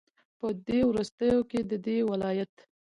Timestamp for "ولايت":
2.11-2.53